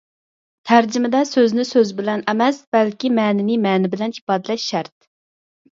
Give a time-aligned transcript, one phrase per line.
[0.69, 4.97] تەرجىمىدە «سۆزنى سۆز بىلەن» ئەمەس، بەلكى «مەنىنى مەنە بىلەن» ئىپادىلەش شەرت.